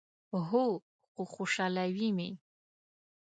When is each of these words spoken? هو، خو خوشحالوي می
هو، 0.49 0.65
خو 1.11 1.23
خوشحالوي 1.33 2.09
می 2.17 2.29